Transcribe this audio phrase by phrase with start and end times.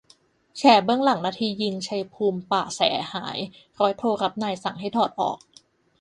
[0.57, 2.81] แฉเบื้องหลังนาทียิง "ชัยภูมิ ป่าแส"
[3.13, 3.37] หาย
[3.79, 5.39] ร้อยโทรับนายสั่งให้ถอดออก